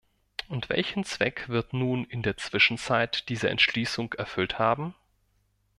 Und 0.47 0.69
welchen 0.69 1.03
Zweck 1.03 1.47
wird 1.47 1.73
nun 1.73 2.05
in 2.05 2.23
der 2.23 2.35
Zwischenzeit 2.35 3.29
diese 3.29 3.51
Entschließung 3.51 4.13
erfüllt 4.13 4.57
haben? 4.57 4.95